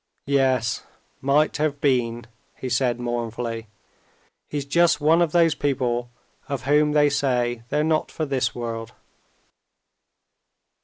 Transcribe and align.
"Yes, 0.25 0.81
might 1.21 1.57
have 1.57 1.79
been," 1.79 2.25
he 2.55 2.69
said 2.69 2.99
mournfully. 2.99 3.67
"He's 4.49 4.65
just 4.65 4.99
one 4.99 5.21
of 5.21 5.31
those 5.31 5.53
people 5.53 6.09
of 6.49 6.63
whom 6.63 6.93
they 6.93 7.07
say 7.07 7.61
they're 7.69 7.83
not 7.83 8.09
for 8.09 8.25
this 8.25 8.55
world." 8.55 8.93